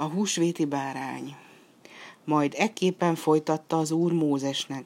[0.00, 1.36] A húsvéti bárány.
[2.24, 4.84] Majd ekképpen folytatta az úr Mózesnek.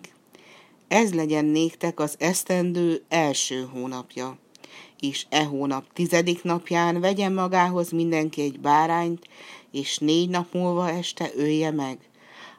[0.88, 4.38] Ez legyen néktek az esztendő első hónapja.
[5.00, 9.28] És e hónap tizedik napján vegyen magához mindenki egy bárányt,
[9.70, 11.98] és négy nap múlva este ölje meg.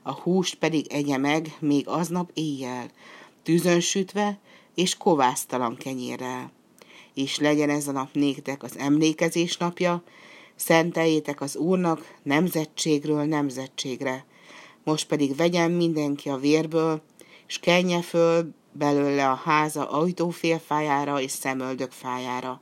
[0.02, 2.88] A húst pedig egye meg még aznap éjjel,
[3.44, 4.38] tűzön sütve
[4.76, 6.52] és kovásztalan kenyérrel.
[7.14, 10.04] És legyen ez a nap néktek az emlékezés napja,
[10.56, 14.26] szenteljétek az Úrnak nemzetségről nemzetségre.
[14.84, 17.02] Most pedig vegyen mindenki a vérből,
[17.48, 22.62] és kenje föl belőle a háza ajtófélfájára és szemöldök fájára.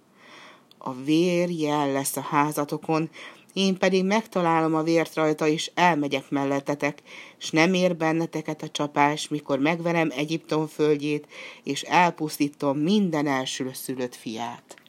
[0.77, 3.09] A vér jel lesz a házatokon,
[3.53, 7.01] én pedig megtalálom a vért rajta, és elmegyek mellettetek,
[7.39, 11.27] és nem ér benneteket a csapás, mikor megverem Egyiptom földjét,
[11.63, 14.82] és elpusztítom minden elsülösszülött fiát.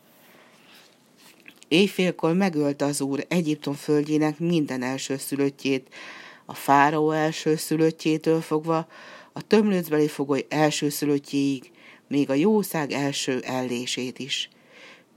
[1.74, 5.94] Éjfélkor megölte az úr Egyiptom földjének minden elsőszülöttjét,
[6.44, 8.86] a fáraó elsőszülöttjétől fogva,
[9.32, 11.70] a tömlőcbeli fogoly elsőszülöttjéig,
[12.08, 14.48] még a jószág első ellését is.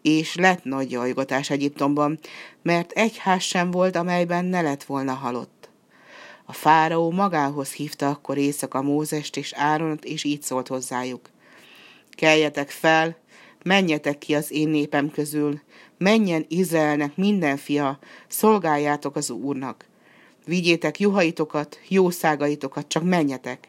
[0.02, 2.19] És lett nagy jajgatás Egyiptomban,
[2.61, 5.69] mert egy ház sem volt, amelyben ne lett volna halott.
[6.45, 11.30] A fáraó magához hívta akkor éjszaka Mózest és Áronot, és így szólt hozzájuk.
[12.09, 13.17] Keljetek fel,
[13.67, 15.59] menjetek ki az én népem közül,
[15.97, 19.85] menjen Izraelnek minden fia, szolgáljátok az Úrnak.
[20.45, 23.67] Vigyétek juhaitokat, jószágaitokat, csak menjetek.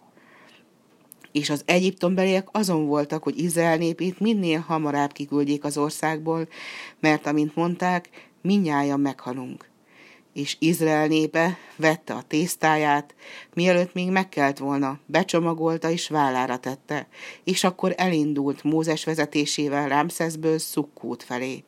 [1.32, 6.48] És az egyiptombeliek azon voltak, hogy Izrael népét minél hamarabb kiküldjék az országból,
[7.00, 8.08] mert amint mondták,
[8.42, 9.68] minnyáján meghalunk.
[10.38, 13.14] És Izrael népe vette a tésztáját,
[13.54, 17.08] mielőtt még megkelt volna, becsomagolta és vállára tette,
[17.44, 21.62] és akkor elindult Mózes vezetésével Rámszeszből Szukkút felé.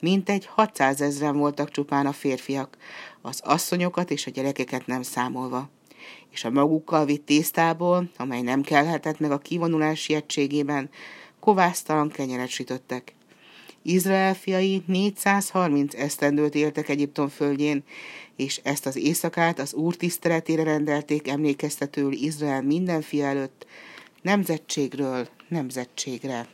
[0.00, 2.76] Mintegy 600 ezren voltak csupán a férfiak,
[3.20, 5.68] az asszonyokat és a gyerekeket nem számolva.
[6.30, 10.90] És a magukkal vitt tésztából, amely nem kelhetett meg a kivonulás sietségében,
[11.40, 13.14] kovásztalan kenyeret sütöttek.
[13.82, 17.84] Izrael fiai 430 esztendőt éltek Egyiptom földjén,
[18.36, 23.66] és ezt az éjszakát az Úr tiszteletére rendelték emlékeztetőül Izrael minden fia előtt,
[24.22, 26.48] nemzetségről nemzetségre.